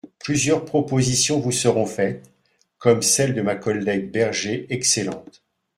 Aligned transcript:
Plusieurs 0.17 0.65
propositions 0.65 1.39
vous 1.39 1.51
seront 1.51 1.85
faites, 1.85 2.25
comme 2.79 3.03
celle 3.03 3.35
de 3.35 3.43
ma 3.43 3.53
collègue 3.55 4.09
Berger, 4.09 4.65
excellente. 4.71 5.43